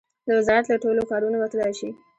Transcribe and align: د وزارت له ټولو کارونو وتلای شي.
د 0.27 0.29
وزارت 0.39 0.65
له 0.71 0.77
ټولو 0.83 1.01
کارونو 1.11 1.35
وتلای 1.39 1.73
شي. 1.79 1.89